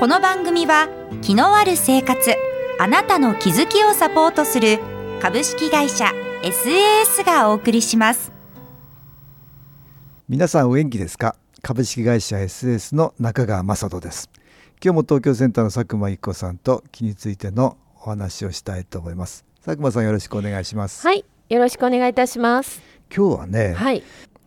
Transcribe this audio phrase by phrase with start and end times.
[0.00, 0.88] この番組は
[1.22, 2.34] 気のある生活
[2.80, 4.80] あなたの気づきをサポートする
[5.22, 6.10] 株式会社
[6.42, 8.32] SAS がお送りします。
[10.28, 11.36] 皆さんお元気ですか？
[11.62, 14.28] 株式会社 SS の中川雅人です。
[14.84, 19.44] 今日も東京センターの佐久間一子さんと気についてのお話をしたいと思います。
[19.64, 21.06] 佐久間さんよろしくお願いします。
[21.06, 22.82] はいよろしくお願いいたします。
[23.14, 24.02] 今日はね、はい。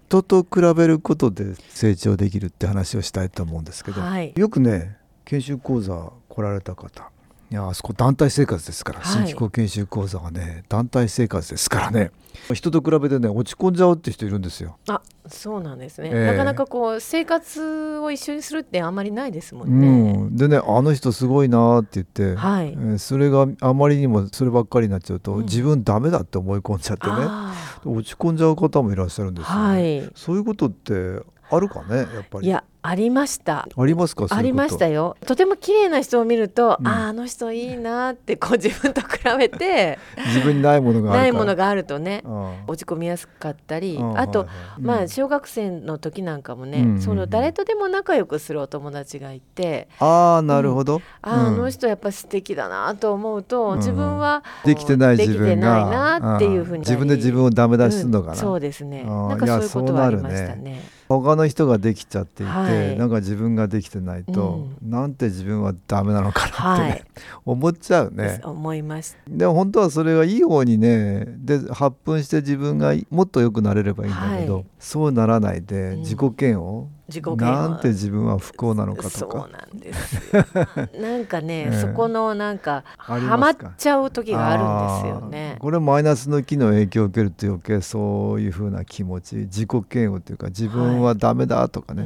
[0.10, 4.34] 人と比べることで成長できるって話をしたいと思うんですけど、はい。
[4.36, 7.12] よくね研修講座来られた方。
[7.50, 9.26] いやあそこ団体生活ですから、はい。
[9.26, 12.12] 新機構研修講座はね団体生活ですからね。
[12.54, 14.78] 人と比べてね落ち込んじゃうって人いるんですよ。
[14.88, 16.26] あそうなんですね、ええ。
[16.28, 22.70] なかなかこう生活を一緒にするってあんまりないですもうんね、ん、でねあの人すごいなーって言って、はい。
[22.70, 25.44] えーそれがあまりにもそればっかりになっちゃうと、うん。
[25.44, 27.14] 自分ダメだって思い込んじゃってね。
[27.18, 29.64] あ落ち込んじゃう方もいらっしゃるんでーすよ、ね。
[29.66, 30.12] はい。
[30.16, 32.48] そういうことってあるかねやっぱり。
[32.48, 33.68] いやありました。
[33.76, 35.18] ありますかありましたよ。
[35.26, 36.88] とても綺麗な人を見ると、うん。
[36.88, 42.56] あああの人いいなってこう自分と比べて 自分にないものがあるないものがあるとねうん。
[42.68, 44.48] 落ち込みやすかったりうんあと、
[44.80, 45.04] まうん。
[45.04, 51.58] あ小学生の時なんかもね、その誰とでも仲良くするお友達がいて、ああなるほど、あーあうん。
[51.58, 53.78] の人やっぱ素敵だなと思うと、うん。
[53.78, 56.82] 自分はできてない自分がないなっていうふうにん。
[56.82, 58.38] 自分で自分をダメ出しするのかな、うん。
[58.38, 59.04] そうですね。
[59.08, 59.28] うん。
[59.30, 60.82] なんかそういうことはありましたね。
[61.10, 62.67] 他の人ができちゃっていて、はい
[62.98, 67.04] なんか自分ができてないと、なんて自分はダメなのかなってね、はい。
[67.46, 68.40] 思っちゃうね。
[68.44, 69.18] 思います。
[69.28, 74.66] でも本当はそれがいい方にねで発奮して自分がもっと良くなれればいいんだけど、はい。
[74.80, 76.00] そうならないでうん。
[76.00, 80.46] 自己嫌悪、自己嫌悪なんて自分は不幸なのかとそうかなんですよ。
[81.02, 81.82] なんかね、ええ。
[81.82, 85.60] そこのなんかありまっちゃう時があるんですよあねー。
[85.60, 92.06] これマイナスの気の影響を受けると余計そういう風な気持ち自己嫌悪というか自分はダメだとかね、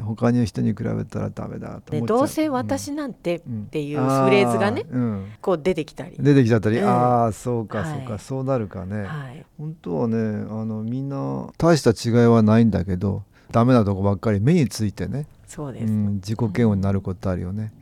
[0.00, 3.64] 他の人に比べたらダメだとで思っどうせ私なんてっうん。
[3.66, 5.26] ていうフレーズがね、うん。
[5.40, 6.88] こう出てきたり、出てきちゃったり、うん。
[6.88, 17.72] ああそうかそうか、はいそうなるかね、はい、本当はねあのみんな大した違いはないんだけどダメなとこばっかり目についてね、そうです、うん、自己嫌悪になることあるよね。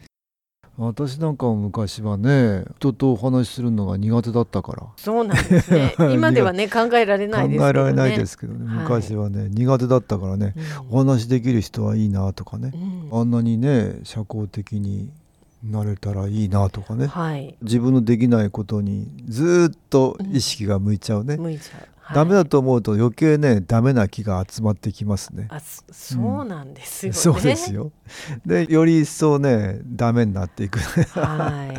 [0.76, 4.86] 私なんかも昔はね人とお話しするのが苦手だったから。
[4.97, 5.94] そうなんですね。
[6.12, 7.58] 今ではね考えられないですけどね。
[7.58, 8.66] 考えられないですけどね。
[8.66, 8.82] はい。
[8.84, 10.54] 昔はね、苦手だったからね。
[10.91, 10.97] うん。
[10.97, 12.72] お話できる人はいいなとかね。
[13.12, 13.20] う、ん。
[13.20, 15.10] あんなにね社交的に
[15.62, 17.06] なれたらいいなとかね。
[17.06, 17.54] はい。
[17.60, 22.15] 自分のできないことにずーっと意識が向いちゃうね、向いちゃう、はい。
[22.16, 25.47] ダメだと思うと余計ねダメな気が集まってきますね。
[25.50, 27.93] あそそうなんですよね、 そうですよ。
[28.44, 30.78] でより一層ねダメになっていく。
[31.19, 31.72] は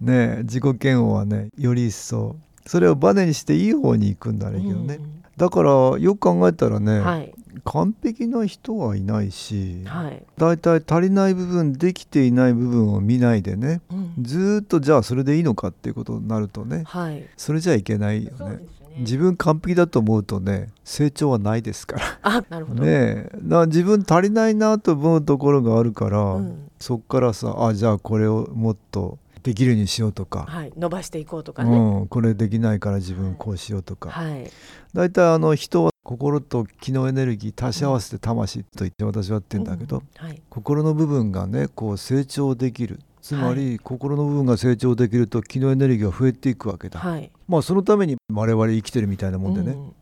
[0.00, 0.04] い。
[0.04, 2.36] ね自己嫌悪はねより一層。
[2.66, 4.98] それをバネにしていい方に行くんだろうけどね、
[5.36, 7.32] だからよく考えたらね、うんはい。
[7.64, 14.14] 完璧な人はいないし、はい、だいたい足りない部分できていない部分を見ないでねうん。
[14.20, 17.24] ずーっとじゃあそれでいいのかっていうことになるとねはい。
[17.36, 18.60] それじゃいけないよね
[18.98, 22.18] 自分完璧だと思うとね成長はないですから。
[22.22, 23.28] あなるほど、ね
[23.66, 26.70] 自分足りないなと思うところがあるから、うん。
[26.78, 34.50] そっからさあじゃあこれをもっとできるようにしようとか、はい、伸ばしていこうとかね、うん、これできないから自分こうしようとか、はい。
[34.92, 40.26] 大体あの人は心と気のエネルギー足し合わせて魂と言って私は言ってんだけど、うん。
[40.26, 40.42] はい。
[40.50, 47.28] 心の部分がねこう成長できるつまり、心の部分が成長できると気のエネルギーが増えていくわけだ、はい。
[47.48, 49.92] まあそのために我々生きてるみたいなもんでね、うん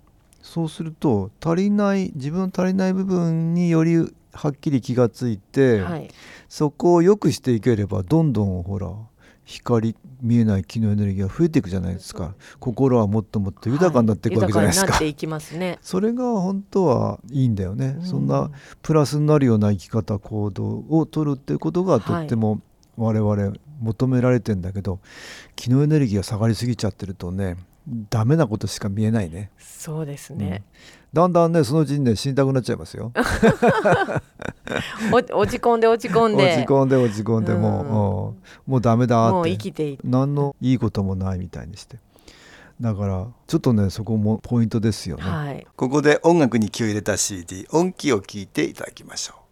[0.42, 6.10] そうすると足りない自分の足りない部分によりはっきり気がついて、はい。
[6.50, 8.92] そこを良くしていければどんどんほら
[9.46, 12.34] 光見えない気のエネルギーが増えていくじゃないですか。
[12.60, 15.78] 心はもっともっと豊かになっていくわけじゃないですか、豊かになっていきますね。
[15.80, 18.06] それが本当はいいんだよね、うん。
[18.06, 18.50] そんな
[18.82, 22.60] プラスになるような生き方行動を取るっていうことがとっても
[22.96, 25.00] 我々求められてんだけど、
[25.56, 27.56] 気のエネルギーが下がりすぎちゃってるとね
[28.10, 29.50] ダメなことしか見えないね。
[29.58, 30.62] そうですね、
[31.12, 33.12] だんだんねそのうちにね死にたくなっちゃいますよ。
[35.12, 37.88] お落ち込んで落ち込ん落でち込んで落ち込んでもう、うん。
[37.88, 38.34] も
[38.66, 41.98] うもうダメだもうって生きてい何のいいこともないみたいにして。
[42.80, 45.66] だからちょっとねそこもポイントですよね、はい。
[45.76, 49.43] ここで音楽に気を入れた CD 音気を聞いていただきましょう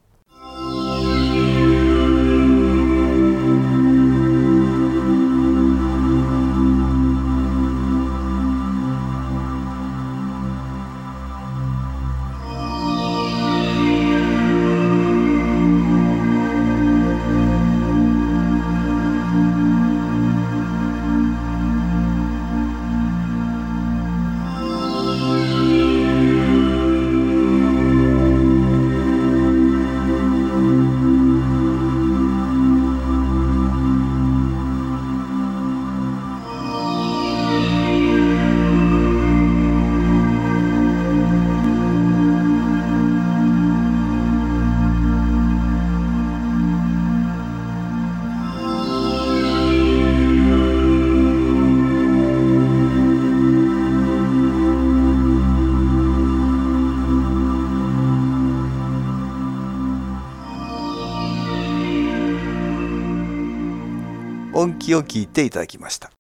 [64.83, 66.11] 音気を聞いていただきました。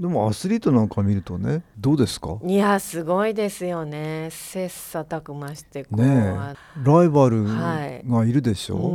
[0.00, 2.38] でもアスリートなんか見るとねどうですか？
[2.44, 4.28] いやすごいですよね。
[4.30, 4.66] 切
[4.96, 6.34] 磋琢磨してこう、ね
[6.82, 8.02] ライバルはい。
[8.06, 8.94] がいるでしょ、う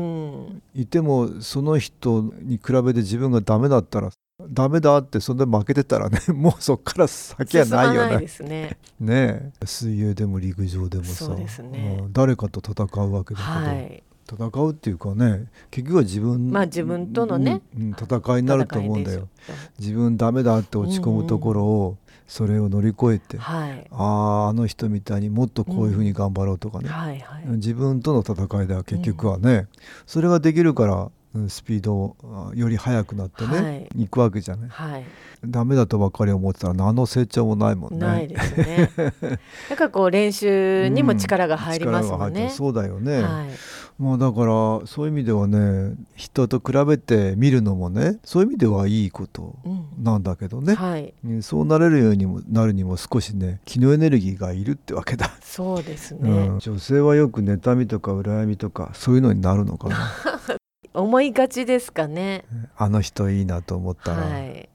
[0.52, 4.10] ん、いてもその人に比べて自分がダメだったら
[4.48, 8.78] ダメだってそんで負けてたらね もうそっから先は進まないないよねですね。
[9.00, 9.66] ねえ。
[9.66, 11.98] 水泳でも陸上でもさそうですね。
[12.02, 14.04] うん誰かと戦うわけだけど、はい。
[14.32, 19.28] 戦うっていうかね結局は自分まあ自分とのね、うんうん戦いになると思うんだよ
[19.80, 21.98] 自分ダメだって落ち込むところを
[22.32, 23.86] それを乗り越えて、はい。
[23.92, 24.04] あ
[24.46, 27.44] ああの人みたいにもっとこういうふうに頑張ろうとかね、はいはい。
[27.58, 29.68] 自分との戦いだ結局はね、
[30.06, 35.06] それができるからうんスピードあより速くなってね、はい行くわけじゃないはい。
[35.46, 38.92] ダメだとばかり思ってたら何の成長もないもんねないですね。
[39.70, 42.56] だからこう練習にも力が入りますもんね力が入って。
[42.56, 43.50] そうだよね、はい。
[44.02, 50.04] まあだからそういう意味ではね人と比べて見るのもねそういう意味ではいいことうん。
[50.04, 51.14] なんだけどね、はい。
[51.24, 56.48] ねそうなれるようにもなるにも少しね気のエネルギーがいるってわけだ、そうですうね。
[56.48, 60.12] ん、女性はよく妬みとか羨みとかそういうのになるのかな
[61.00, 62.44] 思いがちですかね。
[62.76, 64.68] あの人いいなと思ったら、、はい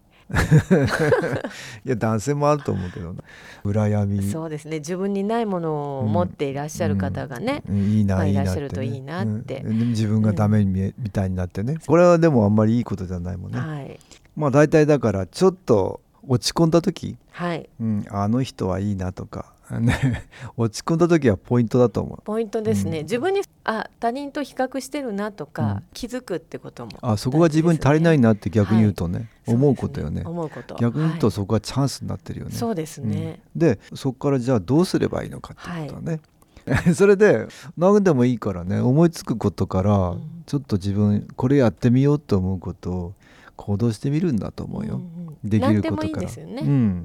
[1.85, 1.89] い。
[1.89, 3.23] や男性もあると思うけどな
[3.65, 4.79] 羨みそうですね。
[4.79, 7.63] 自分にないものを持っていらっしゃる方がね。
[7.69, 13.99] うんいいな、まあいらっしゃるといいなってうんで自分がダメに見え、みたいになってねこれはでもあんまりいいことじゃないもんね、はい。
[14.37, 17.69] まあ大体だからちょっと落ち込んだ時、はい。
[17.81, 22.23] うん、あの人はいいなとか ね落ち込んだ時はポイントだと思う。
[22.25, 22.99] ポイントですね。
[22.99, 23.05] うん。
[23.05, 25.83] 自分にあ他人と比較してるなとか、うん。
[25.93, 30.23] 気づくってことも、あそこが自分に足りないなって逆に言うとね、はい思うことよね。
[30.23, 30.75] そうです思うこと。
[30.81, 31.33] 逆に言うとはい。
[31.33, 33.41] そこがチャンスになってるよね、そうですね。
[33.55, 33.61] うん。
[33.61, 36.21] でそこからじゃあどうすればいいのかっていうことはね、
[36.95, 37.47] それで
[37.77, 40.23] 何でもいいからね思いつくことからん。
[40.47, 43.15] ちょっと自分これやってみようと思うことを
[43.57, 45.37] 行動してみるんだと思うよ、んん。
[45.45, 46.23] できることから。
[46.23, 46.63] いいね。
[46.63, 47.05] うん、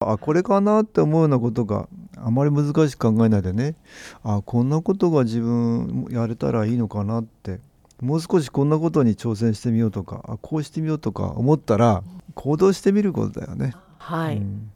[0.00, 3.74] あこれかなって思うようなことがあまり難しく考えないでね。
[4.22, 7.60] あこんなことが自分やれたらいいのかなって。
[8.00, 12.04] もう少しこんなことに挑戦してみようとかあこうしてみようとか思ったら
[12.36, 13.74] 行動してみることだよね。
[13.98, 14.70] はい、うん。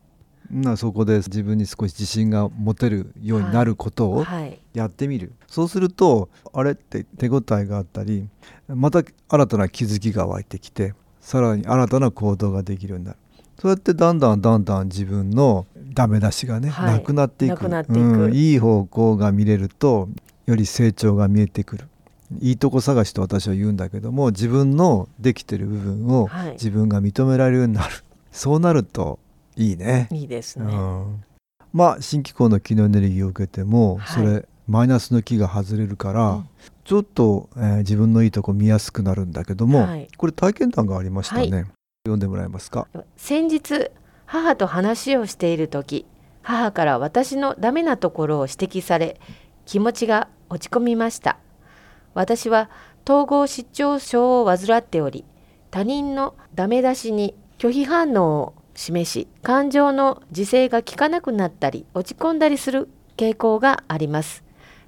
[0.51, 8.29] なそこで自分に少し自信が持てるようになることをはい、やってみる、そうするとあれって手応えがあったり
[8.67, 13.19] また新たな気づきが湧いてきてさらに新たな行動ができるようになる
[13.63, 16.95] そうやってだんだんだんだん自分のダメ出しがね、はい。
[16.95, 17.53] なくなっていく。
[17.53, 18.01] なくなっていく。
[18.01, 18.35] うん。
[18.35, 20.09] いい方向が見れると
[20.47, 21.85] より成長が見えてくる。
[22.41, 26.53] いいとこ探しと私は言うんだけども自分のできてる部分をはい。
[26.55, 27.95] 自分が認められるようになる、
[28.33, 29.21] そうなると
[29.57, 30.09] いいね。
[30.11, 30.65] いいですね。
[30.65, 31.25] うん。
[31.73, 34.25] まあ新機構の気のエネルギーを受けても、はい。
[34.25, 36.49] それマイナスの気が外れるから、うん。
[36.85, 40.09] ちょっと、えー自分のいいとこ見やすくなるんだけども、はい。
[40.17, 41.65] これ体験談がありましたね、はい
[42.05, 42.89] 読んでもらえますか？
[43.17, 43.93] 先日
[44.27, 46.05] 母と話をしている時
[46.43, 49.21] 母から私のダメなところを指摘され
[49.67, 51.39] 気持ちが落ち込みました。
[52.15, 52.71] 私は
[53.09, 55.25] 統合失調症を患っており
[55.71, 64.43] 他人のダメ出しに拒否反応を示し感情の自制が効かなくなったり落ち込んだりする傾向があります。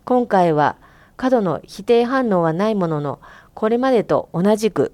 [0.05, 0.79] 今回は
[1.17, 3.21] 過度の否定反応はないものの
[3.55, 4.93] これまでと同じく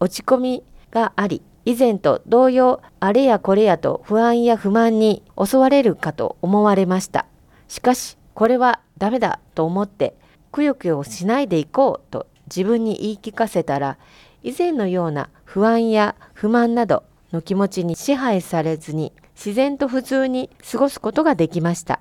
[0.00, 7.26] 落ち込みがあり以前と同様あれやこれやと不安や不満に襲われるかと思われました。
[7.68, 10.14] しかしこれはダメだと思って
[10.50, 13.98] くよくよしないでいこうと自分に言い聞かせたら
[14.42, 22.00] 以前のような不安や不満などの気持ちに支配されずに自然と普通に過ごすことができました。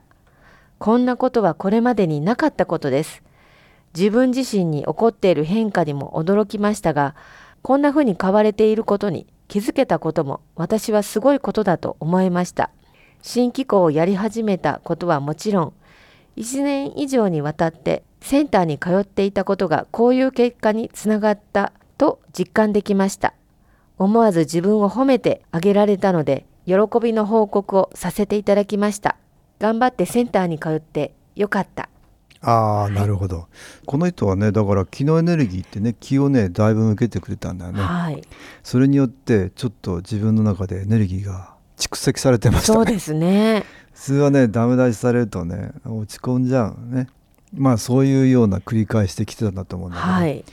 [0.77, 3.21] こんなことはこれまでになかったことです。
[3.95, 7.15] 自分自身に起こっている変化にも驚きましたが
[7.61, 12.69] こんな風に変われていることに気づけたことも私はすごいことだと思いました。
[13.21, 15.73] 新機構をやり始めたことはもちろん
[16.37, 23.33] 1年以上にわたってセンターに通っていたことがこういう結果につながったと実感できました。
[23.97, 29.17] 思わず自分を褒めてあげられたので喜びの報告をさせていただきました。
[29.59, 31.89] 頑張ってセンターに通ってよかった。
[32.41, 33.47] ああなるほど。
[33.85, 37.81] この人はねだから気のエネルギーってね気をねだいぶ受けてくれたんだよね。
[37.81, 38.21] はい。
[38.63, 42.75] それによってちょっと自分の中でエネルギーが蓄積されてましたね。
[42.75, 43.63] そうですね。
[43.93, 47.07] 普通はねダメ出しされるとね落ち込んじゃうね。
[47.53, 50.45] まあそういうような繰り返してきてたんだと思うんだけど、はい。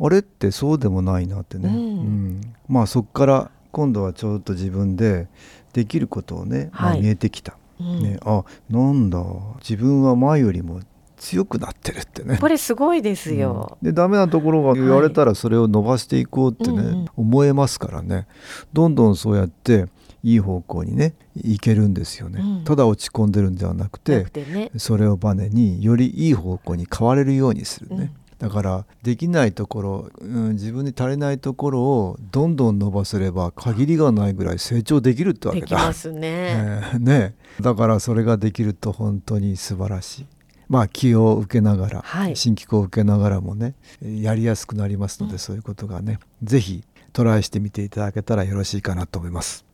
[0.00, 2.40] あれってそうでもないなってね、うん。
[2.68, 5.28] まあそこから今度はちょっと自分で
[5.72, 7.02] できることをね、まあはい。
[7.02, 8.02] 見えてきた、うん。
[8.02, 9.22] ね、あなんだ。
[9.60, 10.80] 自分は前よりも
[11.18, 12.38] 強くなってるってね。
[12.38, 13.76] これすごいですよ。
[13.82, 18.26] うん、でダメなところが言われたらそれを伸ばしていこうってね、うんうん思えますからね
[18.72, 19.86] どんどんそうやって
[20.22, 24.70] いい方向にねいけるんですよね、うんただ落ち込んでるんではなくてね。
[24.76, 35.66] それをバネによりいい方向に変われるようにするね、だからできないところ、うん、自分に足りないところをどんどん伸ばせれば限りがないぐらい成長できるってわけだ。
[35.66, 36.20] できますね。
[36.22, 40.26] え ーねだからそれができると本当に素晴らしい。
[40.68, 49.64] まあ気を受けながら、はい新機構を受けながらもねやりやすくなりますので、うんそういうことがねぜひトライしてみていただけたらよろしいかなと思います。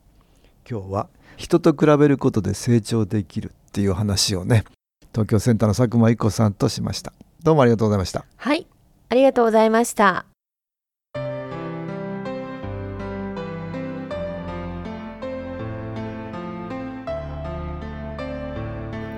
[0.68, 4.64] 今日は人と比べることで成長できるっていう話をね
[5.12, 7.12] 東京センターの佐久間一子さんとしました。
[7.42, 8.24] どうもありがとうございました。
[8.36, 8.66] はい。
[9.10, 10.33] ありがとうございました。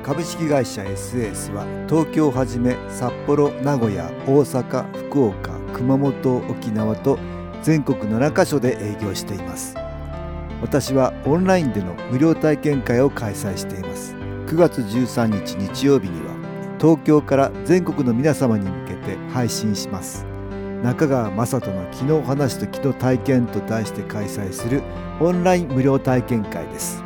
[0.06, 7.18] 株式会社 SS は東京をはじめ札幌名古屋大阪福岡熊本沖縄と
[7.64, 9.74] 全国7カ所で営業しています。
[10.62, 14.14] 私はオンラインでの無料体験会を開催しています。
[14.46, 16.36] 9月13日日曜日には
[16.80, 20.24] 東京から全国の皆様に向けて配信します。
[20.84, 24.82] 中川雅人の「昨日話と昨日体験」と題して開催する
[25.18, 27.05] オンライン無料体験会です。